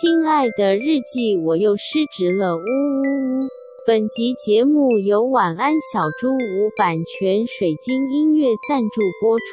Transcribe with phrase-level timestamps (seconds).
[0.00, 3.48] 亲爱的日记，我又失职了，呜呜呜！
[3.86, 9.44] 本集节目由晚安小猪屋版权水晶音乐赞助播出。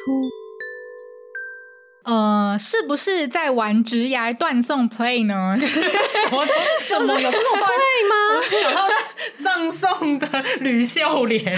[2.04, 5.56] 呃，是不是在玩直牙断送 play 呢？
[5.60, 6.46] 就是什么？
[6.46, 7.12] 这是什么？
[7.20, 8.14] 有 这种 play 吗？
[8.62, 8.88] 想到
[9.36, 10.26] 葬送的
[10.60, 11.54] 吕秀莲。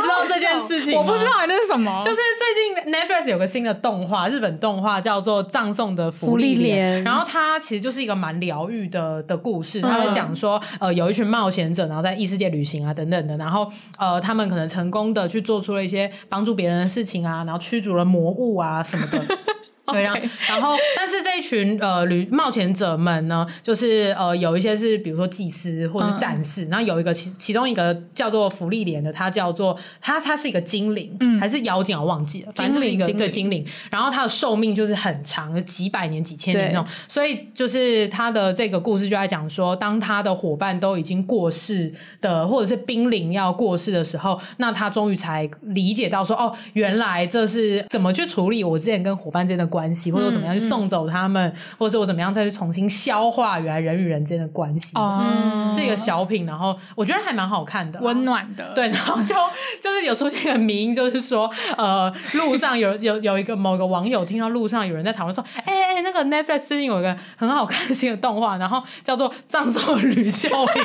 [0.00, 0.96] 知道这件事情？
[0.96, 2.00] 我不知道那是什么。
[2.02, 9.80] 就是最近 Netflix 有个新的动画，日本动画叫做《葬送的福利莲》，然后它其实就是一个蛮疗愈的的故事。
[9.80, 19.22] 它会讲说，呃，有一群冒险者，然后在异世界旅行啊，等等的，然后呃，他们可能成功的去做出了一些帮助别人的事情啊，然后驱逐了魔物啊什么的。
[19.92, 49.75] 对，然后，然后，但是这一群呃旅冒险者们呢，就是呃有一些是比如说祭司或者是战士，嗯、然后有一个其其中一个叫做福利莲的，他叫做他他是一个精灵，嗯、还是妖精我忘记了，反正就是一个精灵对精灵，然后他的寿命就是很长，几百年几千年那种，所以就是他的这个故事就在讲说，当他的伙伴都已经过世的，或者是濒临要过世的时候，那他终于才理解到说，哦，原来这是怎么去处理我之前跟伙伴之间的。
[49.76, 51.50] 关系，或者我怎么样去送走他们，嗯。
[51.50, 59.34] 嗯、或者是我怎么样再去重新消化原来人与人之间的关系，哦、是一个小品，然后我觉得还蛮好看的，温暖的，对，然后就
[59.80, 70.84] 就是有出现一个名，就是说，呃，路上有 有有一个某个网友听到路上有人在讨论说，哎哎哎，那个 Netflix 最近有一个很好看的新的动画，然后叫做《葬送吕秀莲》。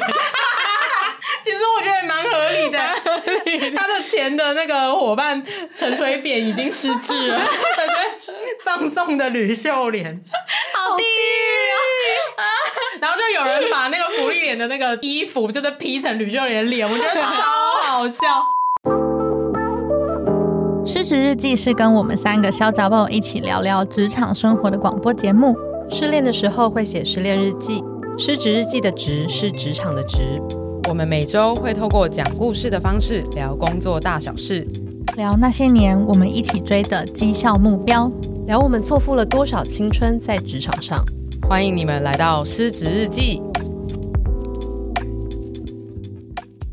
[1.44, 2.80] 其实我觉得蛮合理的，
[3.76, 5.42] 他的前的那个伙伴
[5.76, 7.48] 陈水扁已经失智了，感
[7.88, 7.94] 觉
[8.64, 10.24] 葬送的吕秀莲，
[10.74, 11.06] 好地狱
[12.38, 12.44] 啊！
[13.00, 17.42] 然后就有人把那个福利脸的那个衣服，就是 P 成吕秀莲脸，我觉得超
[17.82, 18.52] 好笑。
[20.86, 25.56] 失职日记是跟我们三个小杂宝一起聊聊职场生活的广播节目。
[25.90, 27.84] 失恋的时候会写失恋日记，
[28.18, 30.42] 失职日记的职是职场的职。
[30.92, 34.68] 我们每周会透过讲故事的方式聊工作大小事，
[35.16, 38.12] 聊那些年我们一起追的绩效目标，
[38.46, 41.02] 聊我们错付了多少青春在职场上。
[41.48, 43.42] 欢迎你们来到失职日记。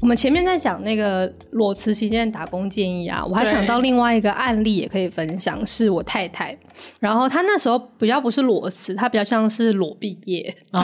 [0.00, 6.56] 我们前面在讲那个裸辞期间的打工建议啊，我还想到另外一个案例也可以分享，是我太太。
[7.00, 10.54] 然后她那时候比较不是裸辞，她比较像是裸毕业。
[10.72, 10.80] 哦、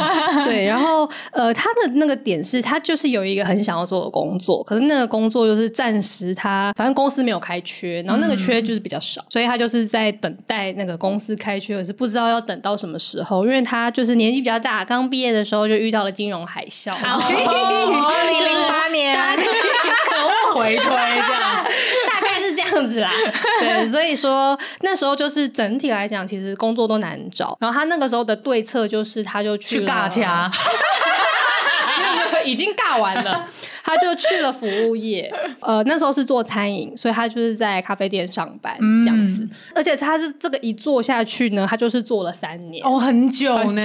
[0.44, 17.18] 对，然后呃，她的那个点是她就是有一个很想要做的工作，可是那个工作就是暂时她反正公司没有开缺，然后那个缺就是比较少，嗯、所以她就是在等待那个公司开缺，可是不知道要等到什么时候，因为她就是年纪比较大，刚毕业的时候就遇到了金融海啸， 哦
[18.28, 19.46] 零零八年，可以
[20.54, 21.64] 回推这样。
[22.08, 23.10] 大概是这样子啦，
[23.60, 27.56] 对，所以说那时候就是整体来讲，其实工作都难找。
[27.60, 30.50] 然后他那个时候的对策就是，他就去，去尬掐，
[32.44, 33.46] 已经尬完了。
[33.84, 39.44] 他就去了服务业，呃，那时候是做餐饮，所以他就是在咖啡店上班这样子。
[39.44, 43.82] 嗯、而且他是这个一做下去呢，他就是做了三年哦，很久呢，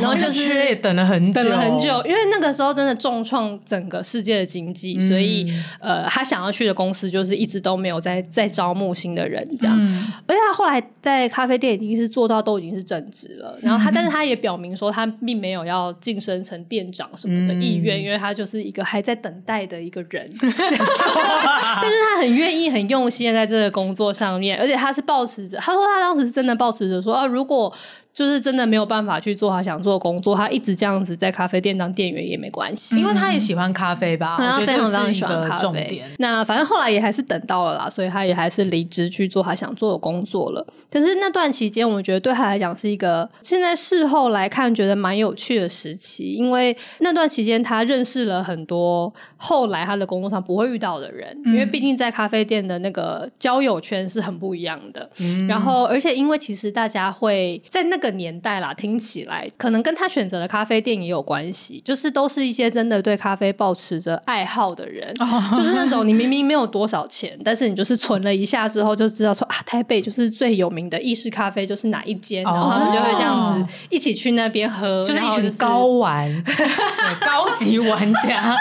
[0.00, 9.76] 然后就是也等了很久，等了很久，因为那个时候真的重创整个世界的经济，嗯、所以呃，他想要去的公司就是一直都没有在在招募新的人这样。
[9.78, 19.34] 嗯、而且他后来在咖啡店已经是做到都已经是正职了，然后他、嗯、但是他也表明说他并没有要晋升成店长什么的意愿，嗯、因为他就是一个还在等。
[19.44, 27.72] 带的一个人， 但是他很愿意、很用心的在这个工作上面，而且他是抱持着，他说他当时是真的抱持着说啊，如果。
[28.14, 36.00] 就是真的没有办法去做他想做的工作，他一直这样子在咖啡店当店员也没关系，因为他也喜欢咖啡吧，他非常非常喜欢咖啡。
[36.18, 40.64] 那反正后来也还是等到了啦，所以他也还是离职去做他想做的工作了。
[40.92, 55.10] 可是那段期间，我觉得对他来讲是一个现在事后来看觉得蛮有趣的时期，因为那段期间他认识了很多后来他的工作上不会遇到的人，嗯、因为毕竟在咖啡店的那个交友圈是很不一样的。
[55.18, 58.03] 嗯、然后，而且因为其实大家会在那个。
[58.04, 65.12] 个年代啦，听起来可能跟他选择的咖啡店也有关系，就是都是一些真的对咖啡抱持着爱好的人，
[65.56, 76.44] 就是那种你明明没有多少钱，但是你就是存了一下之后就知道说啊，台北就是最有名的意式咖啡就是哪一间，然后就会这样子一起去那边喝，就是一群高玩，
[77.24, 78.54] 高级玩家，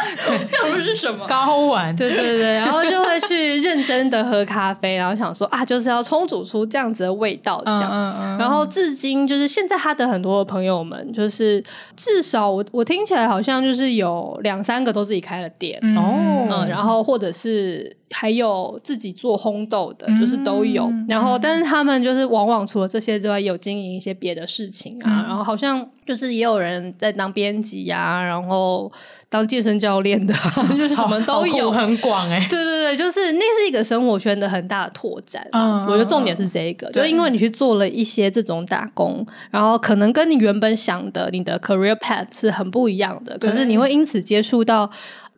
[0.51, 1.27] 那不是什么。
[1.27, 9.32] 高玩，对对对，然后就会去认真的喝咖啡，然后想说啊，就是要冲煮出这样子的味道，这样，然后至今就。
[9.33, 11.63] 就是现在他的很多朋友们，就是
[11.95, 17.97] 至少我我听起来好像就是有两三个都自己开了店哦，嗯，然后或者是。
[18.13, 20.85] 还有自己做烘豆的，就是都有。
[20.85, 25.21] 嗯、然后，但是他们就是往往除了这些之外，有经营一些别的事情啊。
[25.21, 28.91] 嗯、然后好像就是也有人在当编辑呀，然后
[29.29, 30.33] 当健身教练的，
[30.77, 32.45] 就是什么都有，很广哎、欸。
[32.49, 35.45] 对对对，就是那是一个生活圈的很大的拓展。
[35.51, 44.89] 嗯，我觉得重点是这个，嗯、就是因为你去做了一些这种打工，然后可能跟你原本想的你的 career path 是很不一样的，可是你会因此接触到。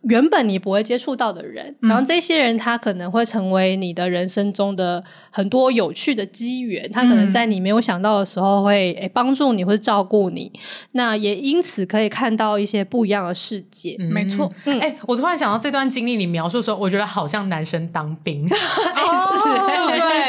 [0.07, 10.51] 原本你不会接触到的人，然后这些人他可能会成为你的人生中的很多有趣的机缘，他可能在你没有想到的时候会诶帮助你，会照顾你，
[10.91, 13.95] 那也因此可以看到一些不一样的世界。
[13.99, 18.55] 嗯、没错，哎、欸，我突然想到这段经历你描述的时候，我觉得好像男生当兵， 是，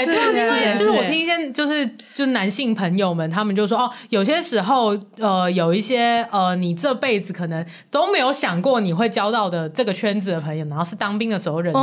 [0.07, 9.66] 对，就是就是我听一些就是就是男性朋友们他们就说哦，有些时候呃有一些呃你这辈子可能都没有想过你会交到的。
[9.69, 11.79] 这个圈子的朋友，然后是当兵的时候认识，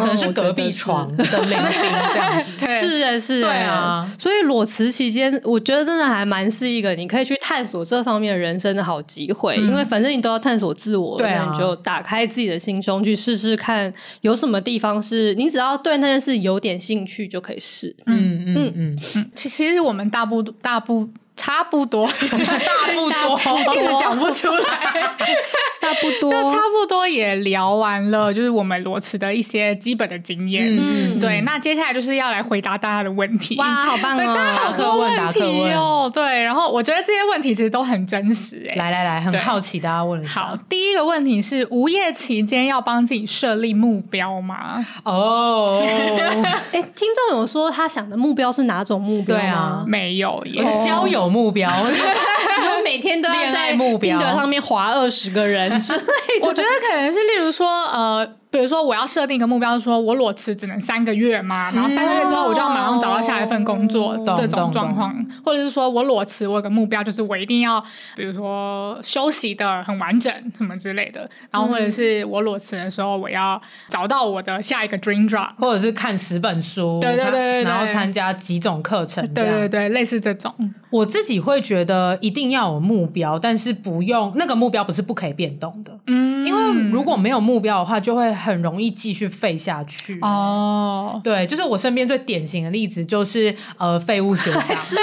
[0.00, 2.66] 可能是隔壁床的邻兵这样子。
[2.66, 4.12] 是啊，是啊，对啊。
[4.18, 17.94] 所以裸辞期间，我觉得真的还蛮是一个你可以去探索这方面人生的好机会，因为反正你都要探索自我，对，你就打开自己的心胸去试试看，有什么地方是你只要对那件事有点兴趣就可以试。
[18.06, 19.30] 嗯嗯嗯嗯。
[19.34, 21.08] 其其实我们大部大部。
[21.38, 22.14] 差不多，大
[22.92, 24.64] 不多，一直讲不出来。
[25.80, 30.66] 差不多，就差不多也聊完了，就是我们裸辞的一些基本的经验。
[30.78, 31.40] 嗯，对。
[31.42, 33.56] 那接下来就是要来回答大家的问题。
[33.56, 34.18] 哇，好棒哦！
[34.18, 35.40] 大家好多问题
[35.72, 36.10] 哦。
[36.12, 38.68] 对，然后我觉得这些问题其实都很真实。
[38.70, 40.22] 哎，来来来，很好奇，大家问。
[40.24, 44.84] 好，第一个问题是：无业期间要帮自己设立目标吗？
[45.04, 45.80] 哦，
[46.72, 49.36] 哎，听众有说他想的目标是哪种目标？
[49.36, 51.27] 对啊，没有，也是交友。
[51.28, 56.00] 目标， 我每天都要在目标上面划二十个人之类
[56.40, 56.46] 的。
[56.46, 58.34] 我觉得可能是，例如说，呃。
[58.50, 65.14] 比如说，我要设定一个目标，说我裸辞只能三个月嘛，然后三个月之后我就要马上找到下一份工作，嗯、这种状况，
[65.44, 67.78] 或者是说我裸辞，我有个目标就是我一定要，
[68.16, 80.54] 比如说休息的很完整什么之类的，然后或者是我裸辞的时候，我要找到我的下一个 dream job，或者是看十本书，对对对，对，对，然后参加几种课程，对对对，类似这种。
[80.90, 88.37] 我自己会觉得一定要有目标，但是不用那个目标不是不可以变动的，嗯，因为如果没有目标的话，就会。
[88.38, 91.22] 很容易继续废下去哦，oh.
[91.22, 95.02] 对，就是我身边最典型的例子就是呃废物学长， 是耶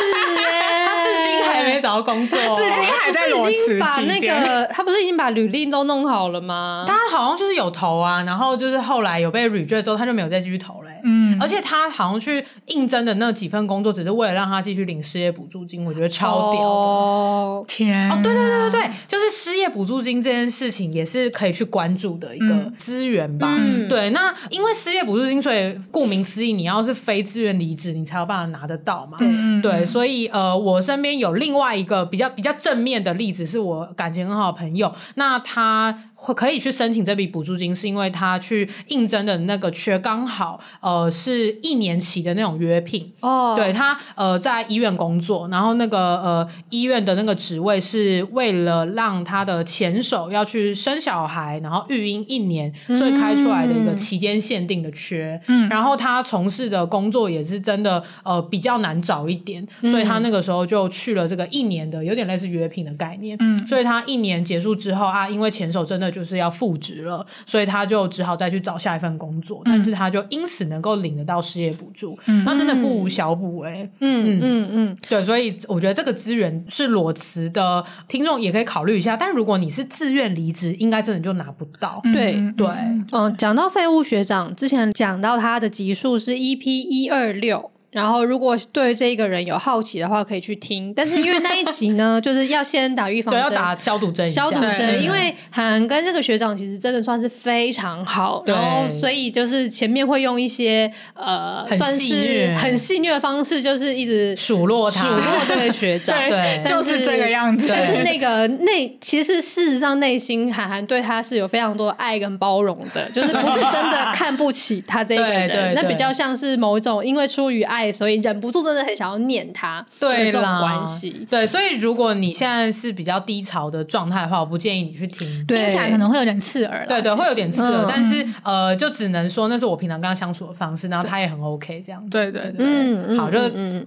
[0.88, 3.80] 他至今还没找到工作，至今还在裸辞期间。
[3.80, 6.86] 把那个他不是已经把履历都弄好了吗？
[6.88, 10.90] 他好像就是有投啊，然后就是后来有被 reject 之后，他就没有再继续投了。
[11.06, 16.68] 嗯，而且他好像去应征的那几份工作，只是为了让他继续领失业补助金，我觉得超屌的。
[16.68, 18.10] 哦，天！
[18.12, 23.56] 哦，对对对对对，就是失业补助金这件事情也是可以去关注的一个资源吧。
[23.58, 24.10] 嗯，对。
[24.10, 29.18] 那因为失业补助金，所以顾名思义，你要是非自愿离职，你才有办法拿得到嘛。
[29.20, 29.86] 对，对。
[29.86, 35.96] 所以呃，我身边有另外一个比较比较正面的例子，是我感情很好的朋友，那他。
[36.26, 43.56] 会可以去申请这笔补助金，是因为他去应征的那个缺刚好呃是一年期的那种约聘哦，oh.
[43.56, 66.15] 对他呃在医院工作，然后那个呃医院的那个职位是为了让他的前手要去生小孩，然后育婴一年，所以开出来的一个期间限定的缺，嗯，然后他从事的工作也是真的呃比较难找一点，所以他那个时候就去了这个一年的有点类似约聘的概念，嗯，所以他一年结束之后啊，因为前手真的。
[66.16, 82.68] 就是要复职了，所以他就只好再去找下一份工作，嗯、但是他就因此能够领得到失业补助，嗯、那真的不无小补哎、欸，嗯嗯嗯，对，所以我觉得这个资源是裸辞的听众也可以考虑一下，但如果你是自愿离职，应该真的就拿不到，嗯、对对，
[83.12, 87.72] 嗯，讲到废物学长之前讲到他的集数是 EP 一二六。
[87.96, 90.94] 然后，如果对这一个人有好奇的话，可以去听。
[90.94, 95.02] 但是因为那一集呢， 就是要先打预防针，对，要打消毒针，消毒针。
[95.02, 107.70] 因为韩跟这个学长其实真的算是非常好，然后所以就是前面会用一些呃，很算是很戏谑的方式，就是一直数落他，数落这个学长， 对，就是这个样子。
[107.70, 117.85] 但是那个内，其实事实上内心韩寒对他是有非常多爱跟包容的，就是不是真的看不起他这个人，那比较像是某一种因为出于爱。
[117.86, 119.86] 爱的时候，你忍不住真的很想要念他。
[120.00, 126.86] 对这种关系，对，所以如果你现在是比较低潮的状态的话，我不建议你去听，听起来可能会有点刺耳。
[126.88, 132.10] 对对，会有点刺耳，嗯、但是呃，就只能说那是我平常跟他相处的方式，然后他也很 OK 这样子。
[132.10, 133.40] 对对对，嗯，好，就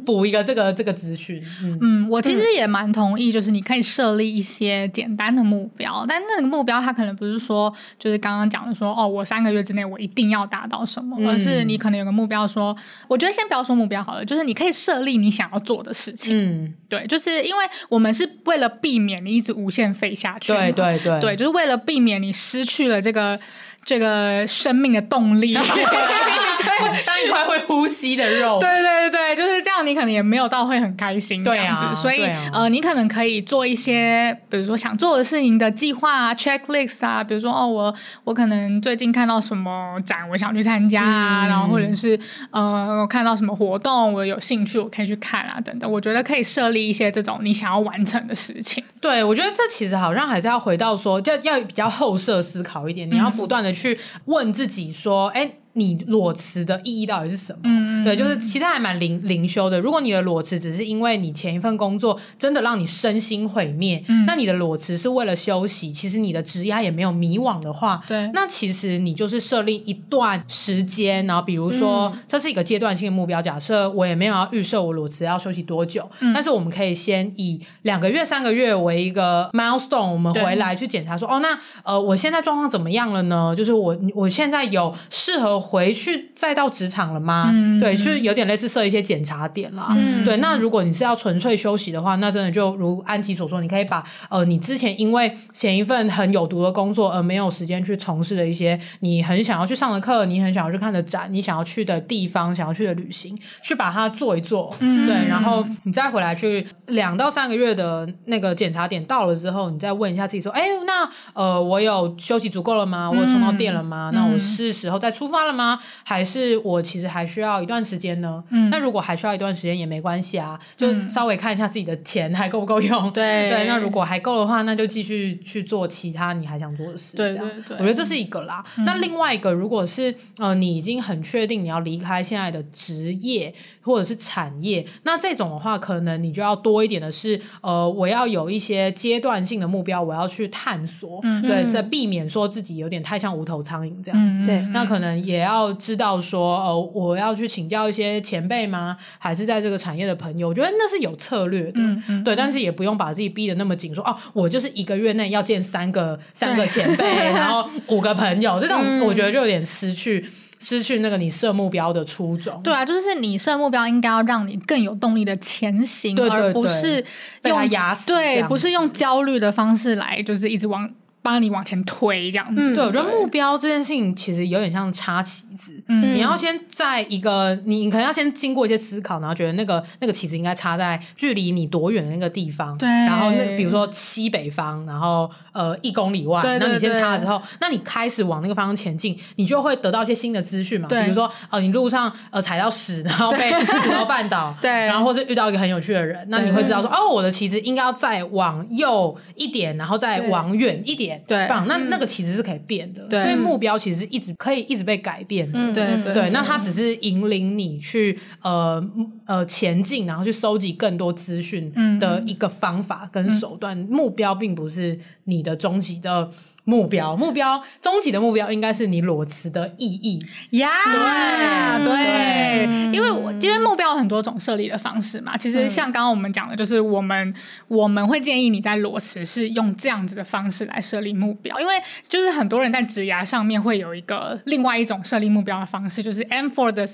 [0.04, 1.42] 补一个这个这个资讯。
[1.62, 12.76] 嗯嗯，我其实也蛮同意，就是你可以设立一些简单的目标，但那个目标它可能不是说就是刚刚讲的说哦，我三个月之内我一定要达到什么，嗯、而是你可能有个目标说，
[13.08, 16.36] 我觉得先不要说目标好了，就是你可以设立你想要做的事情。
[16.36, 23.40] 嗯，对，就是因为我们是为了避免你一直无限废下去，对对对，对，就是为了避免你失去了这个。
[23.84, 29.78] 这个生命的动力， 对，当一块会呼吸的肉，对对对，就是这样。
[29.86, 37.94] 你可能也没有到会很开心这样子，啊、所以、啊、呃，你可能可以做一些，比如说想做的事情的计划啊，checklist 啊，比如说哦，我
[38.24, 42.18] 我可能最近看到什么展，我想去参加啊，嗯、然后或者是
[42.50, 45.90] 呃，我看到什么活动，我有兴趣，我可以去看啊，等等。
[45.90, 48.82] 我觉得可以设立一些这种你想要完成的事情。
[49.00, 53.67] 对，我觉得这其实好像还是要回到说，就要比较后设思考一点，你要不断的。
[53.72, 57.60] 去问自己说：“哎。”你裸辞的意义到底是什么？
[57.64, 59.78] 嗯，对，就是其实还蛮灵灵修的。
[59.78, 73.40] 如果你的裸辞只是因为你前一份工作真的让你身心毁灭，嗯，那你的裸辞是为了休息，其实你的职涯也没有迷惘的话，对，那其实你就是设立一段时间，然后比如说、嗯、这是一个阶段性的目标。
[73.40, 83.54] 假设我也没有要预设我裸辞要休息多久，嗯，但是我们可以先以两个月、三个月为一个 milestone，我们回来去检查说，哦，那呃，我现在状况怎么样了呢？
[83.56, 85.57] 就是我我现在有适合。
[85.58, 87.50] 回去再到职场了吗？
[87.52, 89.88] 嗯、对，就是有点类似设一些检查点啦。
[89.96, 104.74] 嗯、对，那如果你是要纯粹休息的话，那真的就如安琪所说，你可以把呃你之前因为前一份很有毒的工作而没有时间去从事的一些你很想要去上的课，你很想要去看的展，你想要去的地方，想要去的旅行，去把它做一做。
[104.80, 113.10] 嗯、对，然后你再回来去两到三个月的那个检查点到了之后，你再问一下自己说，哎，那呃我有休息足够了吗？
[113.10, 114.10] 我有充到电了吗？
[114.12, 115.80] 嗯、那我是时候再出发了吗？
[116.04, 118.44] 还是我其实还需要一段时间呢？
[118.50, 123.10] 嗯，那如果还需要一段时间也没关系啊，就稍微看一下自己的钱还够不够用。
[123.12, 127.16] 对对，那如果还够的话，那就继续去做其他你还想做的事。
[127.16, 128.64] 对对对，我觉得这是一个啦。
[128.76, 133.52] 嗯、那另外一个，如果是呃你已经很确定你要离开现在的职业
[133.82, 141.20] 或者是产业，那这种的话，可能你就要多一点的是呃，我要有一些阶段性的目标，我要去探索。
[141.22, 144.44] 嗯，对，这避免说自己有点太像无头苍蝇这样子。
[144.44, 145.48] 对、嗯，那可能也要。
[145.58, 148.96] 要知道说，呃，我要去请教一些前辈吗？
[149.18, 150.48] 还是在这个产业的朋友？
[150.48, 152.36] 我觉得那是有策略的，嗯嗯、对。
[152.36, 160.24] 但是也不用把自己逼得那么紧，说哦，我就是一个月内要见三个三个前辈， 然后五个朋友，这种我觉得就有点失去
[160.60, 162.62] 失去那个你设目标的初衷。
[162.62, 167.04] 对啊，就是你设目标应该要让你更有动力的前行，对对对，而不是
[167.44, 170.90] 用被压死，对，不是用焦虑的方式来，就是一直往。
[171.28, 201.17] 帮你往前推这样子，嗯、对，我觉得目标这件事情其实有点像插旗子，嗯，你要先在一个你你可能要先经过一些思考，然后觉得那个那个旗子应该插在距离你多远的那个地方，对，然后那比如说西北方，然后呃一公里外，那你先插了之后，那你开始往那个方向前进，你就会得到一些新的资讯嘛，比如说呃你路上呃踩到屎，然后被石头 绊倒， 对，然后或是遇到一个很有趣的人，那你会知道说哦，我的旗子应该要再往右一点，然后再往远一点。
[201.26, 205.72] 对，放那那个其实是可以变的，所以目标其实是一直可以一直被改变的。
[205.72, 208.82] 对对，那它只是引领你去呃
[209.26, 213.76] 呃前进，然后去收集更多资讯的一个方法跟手段。
[213.76, 216.30] 目标并不是你的终极的。
[216.68, 220.22] 目标，目标，终极的目标应该是你裸辞的意义
[220.58, 220.68] 呀。
[220.84, 225.34] Yeah, 对对，嗯、因为我因为目标有很多种设立的方式嘛。
[225.34, 227.34] 其实像刚刚我们讲的，就是我们、嗯、
[227.68, 231.72] 我们会建议你在裸辞是用这样子的方式来设立目标，因为
[232.06, 236.84] 就是很多人在职涯上面会有一个另外一种设立目标的方式，就是 aim for the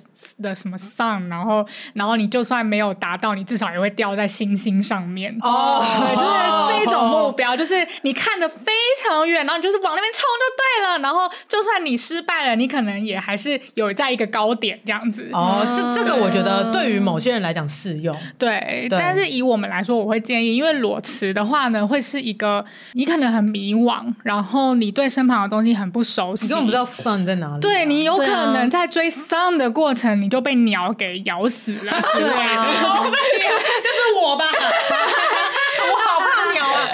[0.40, 5.36] the 什么 sun，然后然后你就算没有达到，你至少也会掉在星星上面。
[5.40, 5.82] 哦，
[6.14, 8.70] 对，就是这种目标，就是你看的非
[9.02, 9.63] 常远，然后。
[9.64, 15.26] 就是往那边冲就对了，然后就算你失败了，你可能也还是有在一个高点这样子。
[15.32, 18.14] 哦，这这个我觉得对于某些人来讲适用。
[18.38, 27.58] 对，对但是以我们来说，我会建议，因为裸辞的话呢，会是一个你可能很迷惘，然后你对身旁的东西很不熟悉，你根本不知道 sun 在哪里、啊。
[27.62, 31.92] 对，你有可能在追 sun 的过程，你就被鸟给咬死了。
[32.12, 34.44] 对啊，那是我吧？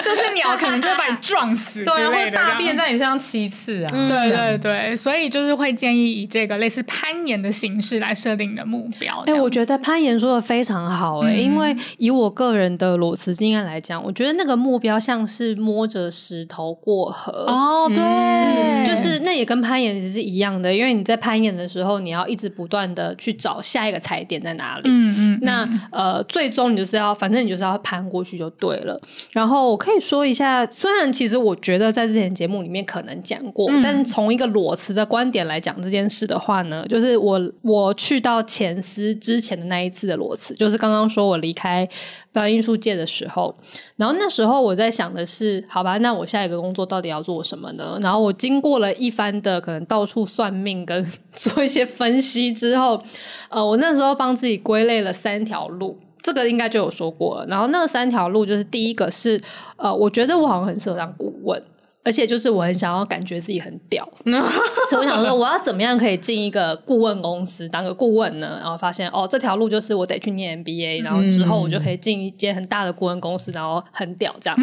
[0.01, 4.07] 就是鸟，可能就会把你撞死，对，会大便在你身上七次啊。
[4.07, 9.23] 对对对，所以就是会建议以这个类似攀岩的形式来设定你的目标。
[9.27, 24.83] 哎，我觉得攀岩说的非常好哎，因为以我个人的裸辞经验来讲，我觉得那个目标像是摸着石头过河哦，对，就是那也跟攀岩其实是一样的，因为你在攀岩的时候，你要一直不断的去找下一个踩点在哪里。
[24.85, 28.99] 嗯嗯，那呃，最终你就是要，反正你就是要攀过去就对了。
[29.31, 41.87] 然后我可以说一下，虽然其实我觉得在之前节目里面可能讲过，嗯、但从一个裸辞的观点来讲这件事的话呢，就是我我去到前司之前的那一次的裸辞，就是刚刚说我离开
[42.31, 43.55] 表演艺术界的时候，
[43.95, 47.97] 然后那时候我在想的是，好吧，那我下一个工作到底要做什么呢？
[48.01, 53.01] 然后我经过了一番的可能到处算命跟做一些分析之后，
[53.49, 55.97] 呃，我那时候帮自己归类了三条路。
[56.21, 59.41] 这个应该就有说过了，然后那三条路就是第一个是，
[59.75, 61.61] 呃，我觉得我好像很适合当顾问。
[62.03, 64.07] 而且就是我很想要感觉自己很屌，
[64.89, 68.57] 所以我想说我要怎么样可以进一个顾问公司当个顾问呢？
[68.61, 74.59] 然后发现哦，这条路就是我得去念 MBA，然后之后我就可以进一间很大的顾问公司，然后很屌这样。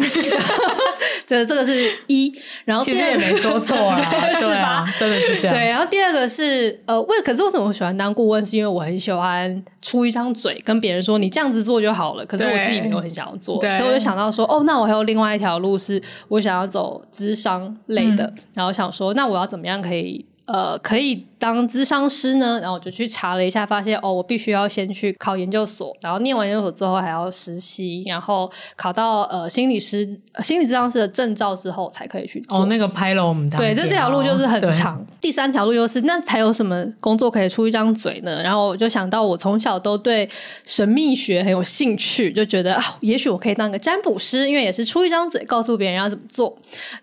[1.25, 2.33] 这 这个是一，
[2.65, 4.01] 然后其实也没说错 啊，
[4.39, 4.85] 是吧？
[4.99, 5.55] 真的是这样。
[5.55, 8.45] 对，然后第二个是呃，为可是为什么我喜欢当顾问？
[8.45, 21.25] 是因为我很喜欢出一张嘴跟别人说你这样子做就好了，可是我自己没有很想要做，所以我就想到说哦，那我还有另外一条路是我想要走咨商类的，嗯、然后想说，那我要怎么样可以呃，可以。
[21.39, 32.57] 当咨商师呢，然后我就去查了一下，发现哦，我必须要先去考研究所，然后念完研究所之后还要实习，然后考到呃心理师、呃、心理咨商师的证照之后才可以去做。
[32.59, 34.97] 哦，那个拍了我们对，这这条路就是很长。
[34.97, 38.43] 对第三条路就是那才有什么工作可以出一张嘴呢？
[38.43, 40.29] 然后我就想到我从小都对
[40.65, 46.53] 神秘学很有兴趣，就觉得啊，也许我可以当个占卜师，因为也是出一张嘴告诉别人要怎么做。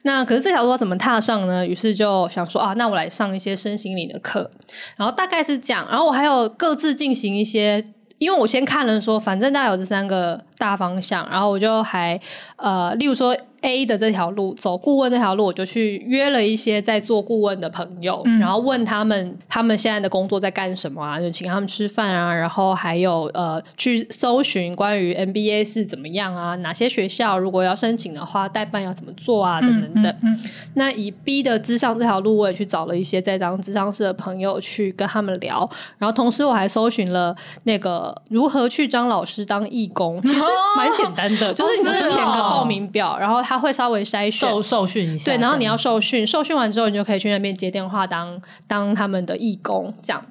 [0.03, 1.67] 那可是这条路要怎么踏上呢？
[1.67, 4.51] 于是就想说啊，那我来上一些身心灵的课，
[4.97, 7.85] 然后大概是这样，然后我还有各自进行一些，
[8.17, 12.21] 因为我先看了说，反正大概有这三个大方向，然后我就还
[12.57, 13.37] 呃，例如说。
[13.63, 30.13] A 的这条路走顾问这条路，我就去约了一些在做顾问的朋友，嗯、然后问他们他们现在的工作在干什么啊，就请他们吃饭啊，然后还有呃去搜寻关于 MBA 是怎么样啊，哪些学校如果要申请的话，代办要怎么做啊，等等等。
[30.23, 37.35] 嗯嗯嗯、那以 B 的咨商这条路，我也去找了一些在当智商师的朋友去跟他们聊，然后同时我还搜寻了
[37.65, 40.41] 那个如何去张老师当义工，其实
[40.77, 43.57] 蛮简单的，哦、就是你就是填个报名表，哦、然后他。
[43.57, 50.23] 他会稍微筛选受受训一下，对，然后你要受训，受训完之后，你就可以去那边接电话当当他们的义工，这样。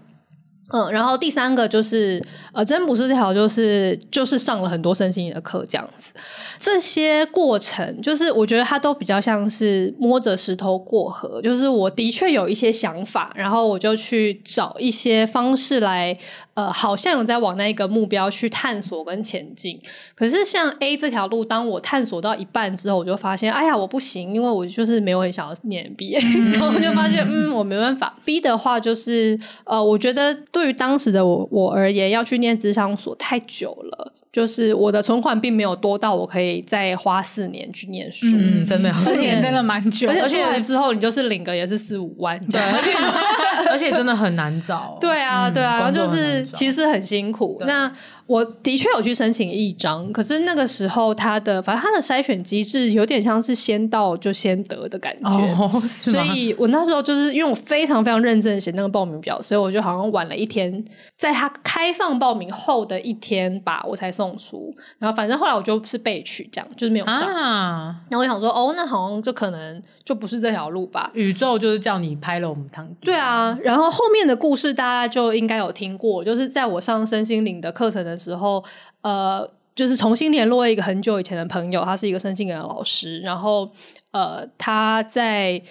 [0.71, 6.11] 嗯，然后第三个就是呃，真不是这条，就是就是上了很多身心灵的课这样子。
[6.59, 11.41] 这些过程，就是我觉得它都比较像是摸着石头过河。
[11.41, 16.17] 就是我的确有一些想法，然后我就去找一些方式来，
[16.55, 19.79] 呃，好像有在往那一个目标去探索跟前进。
[20.15, 28.17] 可是像 A 这条路，当我探索到一半之后，我就发现，哎呀，我不行，因为我就是没有很想要念嗯、 然后我就发现，嗯，我没办法。
[28.25, 30.35] B 的话就是，呃，我觉得。
[30.51, 38.25] 对于当时的我我而言，要去念职商所太久了，就是我的存款并没有多到我可以再花四年去念书。
[38.35, 42.91] 嗯，真的，四年真的蛮久，而且出来之后你就是领个也是四五万，对，而且
[43.71, 44.97] 而且真的很难找。
[44.99, 47.63] 对啊，对啊，然后就是其实很辛苦。
[47.65, 47.89] 那。
[48.27, 60.83] 我的确有去申请一张，可是那个时候他的反正他的筛选机制有点像是先到就先得的感觉，哦、所以我那时候就是因为我非常非常认真写那个报名表，所以我就好像晚了一天，
[61.19, 64.73] 在他开放报名后的一天吧，我才送出。
[64.97, 67.27] 然后反正后来我就是被取，这样就是没有上。
[67.31, 71.11] 啊、然后我想说，哦，那好像就可能就不是这条路吧。
[71.13, 72.89] 宇宙就是叫你拍了我们堂。
[72.99, 78.14] 对啊，然后后面的故事大家就应该有听过，就是在我上身心灵的课程的。
[78.15, 78.63] 的时候，
[79.01, 83.69] 呃，就是重新联络一个很久以前的朋友，他是一个身心灵的老师，然后，
[84.11, 85.61] 呃，他在。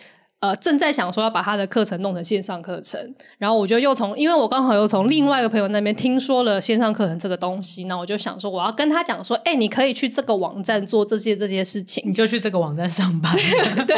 [0.44, 3.00] 呃，正在想说要把他的课程弄成线上课程，
[3.38, 13.34] 然后我就又从，因为我刚好又从另外一个朋友那边听说了线上课程这个东西，那我就想说我要跟他讲说，哎、欸，你可以去这个网站做这些这些事情，你就去这个网站上班。
[13.88, 13.96] 对，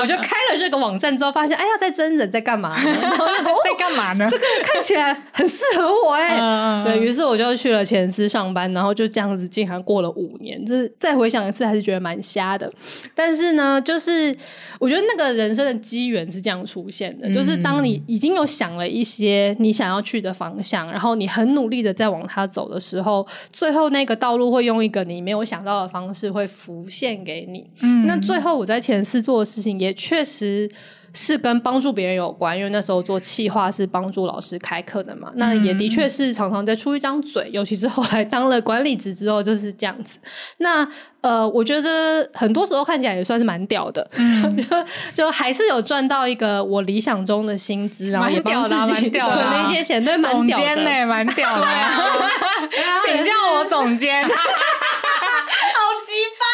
[0.00, 2.98] 我就开了这个网站之后，发现，哎呀，在真人在干嘛呢？
[3.00, 4.26] 然后就说在干嘛呢？
[4.28, 6.40] 这个看起来很适合我哎、欸。
[6.40, 12.68] 嗯、对，于是我就去了前司上班，然后就这样子竟然过了五年，就是再回想一次还是觉得蛮瞎的。
[13.14, 14.36] 但是呢，就是
[14.80, 27.66] 我觉得那个人生的分机缘是这样出现的，嗯、就是当你已经有想了一些你想要去的方向，然后你很努力的在往它走的时候，最后那个道路会用一个你没有想到的方式会浮现给你。
[27.80, 30.70] 嗯，那最后我在前世做的事情也确实。
[31.16, 40.18] 是跟帮助别人有关，因为那时候做企划是帮助老师开课的嘛，那也的确是常常在出一张嘴，尤其是后来当了管理职之后就是这样子。
[40.58, 40.86] 那
[41.22, 44.66] 呃，我觉得很多时候看起来也算是蛮屌的，嗯、 就
[45.14, 50.76] 就还是有赚到一个我理想中的薪资，然后也帮自己存了一些钱，对，蛮屌的，
[51.06, 51.64] 蛮屌的，
[53.06, 56.44] 请叫我总监，好鸡巴，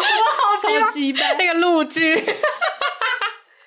[0.00, 0.02] 我
[0.80, 2.24] 好鸡巴，那个陆剧。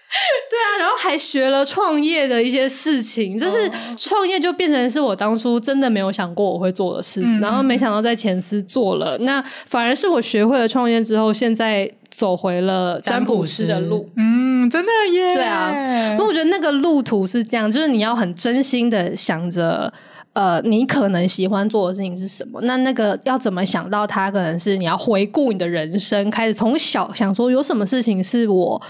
[0.50, 14.10] 对啊，然后还学了创业的一些事情，就是创业就变成是我当初真的没有想过我会做的事，嗯、然后没想到在前司做了，那反而是我学会了创业之后，现在走回了占卜师的路。
[14.16, 15.36] 嗯，真的耶。
[15.36, 15.72] 对啊，
[16.18, 19.94] 那我觉得那个路途是这样，就是你要很真心的想着，
[20.34, 22.60] 呃，你可能喜欢做的事情是什么？
[22.64, 24.32] 那那个要怎么想到它？
[24.32, 28.82] 可能是你要回顾你的人生，开始从小想说有什么事情是我。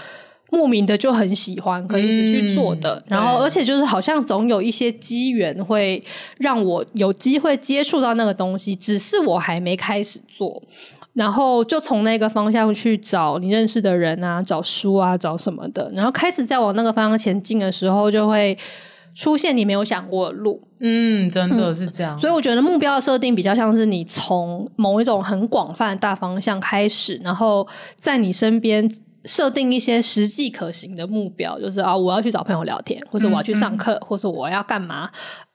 [0.52, 6.02] 莫名的就很喜欢，可以一直去做的，嗯、然后而且就是好像总有一些机缘会
[6.38, 10.60] 让我有机会接触到那个东西，只是我还没开始做，
[11.12, 18.58] 然后就从那个方向去找你认识的人啊，找书啊，找什么的，然后开始在往那个方向前进的时候，就会
[19.14, 20.60] 出现你没有想过的路。
[20.80, 22.16] 嗯，真的是这样。
[22.16, 28.90] 嗯、所以我觉得目标的设定比较像是你从某一种很广泛的大方向开始，然后在你身边。
[29.24, 34.00] 设定一些实际可行的目标，就是啊，我要去找朋友聊天，或者我要去上课，嗯。
[34.00, 35.10] 嗯、或者我要干嘛，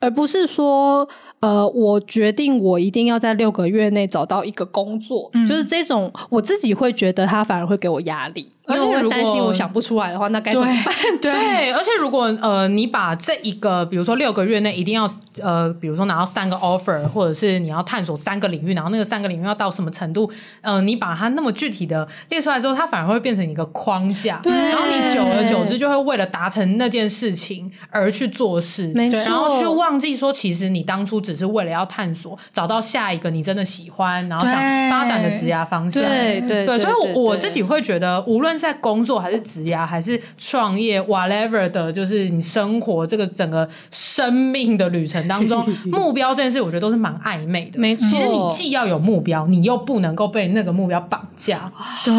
[0.05, 1.07] 而不是说，
[1.39, 8.51] 呃，我决定我一定要在六个月内找到一个工作，嗯、就是这种，我自己会觉得他反而会给我压力。
[8.67, 10.95] 而且我会担心我想不出来的话，那该怎么办？
[11.21, 15.07] 对，对，而且如果呃，你把这一个，比如说六个月内一定要
[15.39, 20.27] 呃，比如说拿到三个 offer，或者是你要探索三个领域，然后那个三个领域要到什么程度？
[20.61, 24.39] 呃，你把它那么具体的列出来之后，它反而会变成一个框架。
[24.41, 34.55] 对，然后你久而久之就会为了达成那件事情而去做事，没错，然后去忘记说，其实你当初只是为了要探索，找到下一个你真的喜欢，然后想
[34.89, 36.01] 发展的职业方向。
[36.03, 47.79] 对对对，所以我自己会觉得，无论在工作还是职业还是创业，whatever 的，就是你生活这个整个生命的旅程当中， 目标这件事，我觉得都是蛮暧昧的。
[47.79, 51.71] 没错，其实你既要有目标，你又不能够被那个目标绑架。
[52.03, 52.13] 对。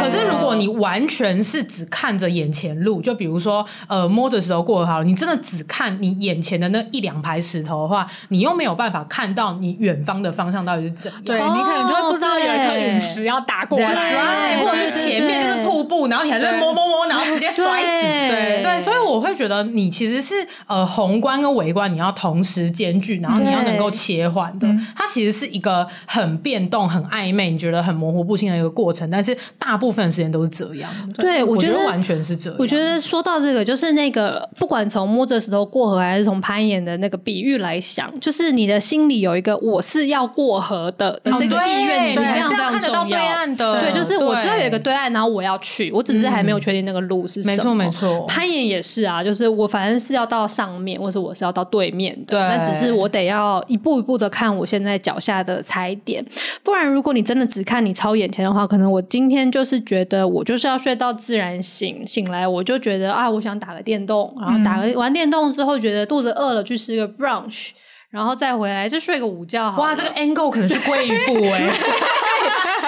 [0.00, 11.22] 可是如果你完全是只看着眼前路，就比如说呃摸着石头过河，你真的只看你眼前的那一两排石头的话，你又没有办法看到你远方的方向到底是怎样。
[11.24, 17.86] 对，你可能就会不知道有一颗陨石要打过来，或者是前面就是瀑布，然后你还在摸摸摸，然后直接摔死。
[18.34, 20.34] 对对，所以我会觉得你其实是
[20.66, 24.66] 呃宏观跟微观你要同时兼具，然后你要能够切换的。
[24.94, 29.08] 它其实是一个很变动、很暧昧，你觉得很模糊不清的一个过程。
[29.10, 30.90] 但是大部分时间都是这样。
[31.16, 32.56] 对，我觉得完全是这样。
[32.58, 43.18] 我觉得说到这个，就是那个不管从摸着石头过河，还是从攀岩的那个比喻来想，就是你的心里有一个我是要过河的的这个意愿，你非常非常重要。
[43.56, 47.54] 对，就是我知道有一个对岸，然后我要去，我只是还没有确定那个路是什么。
[47.54, 52.38] 没错没错，攀岩也是啊，就是我反正是要到上面，或者我是要到对面的。
[52.38, 56.24] 对，那只是我得要一步一步的看我现在脚下的踩点，
[56.62, 67.70] 不然如果你真的只看你超眼前的话，可能我今天就是觉得我就是要睡到自然醒，醒来我就觉得啊，我想打个电动，然后打个完电动之后觉得肚子饿了，去吃个 brunch，
[68.10, 69.82] 然后再回来就睡个午觉好。
[69.82, 71.70] 哇，这个 angle 可能是贵妇 哎。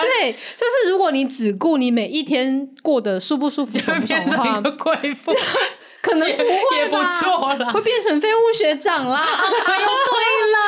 [0.01, 0.39] 对，就
[0.83, 5.35] 是如果你只顾你每一天过得舒不舒服，就会变成一个贵妇，
[6.01, 9.19] 可能不会也不错啦，会变成废物学长啦。
[9.27, 10.19] 哎呦，对
[10.53, 10.59] 了。